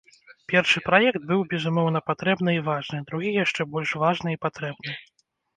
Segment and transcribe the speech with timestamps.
[0.53, 4.91] Першы праект быў, безумоўна, патрэбны і важны, другі яшчэ больш важны і патрэбны.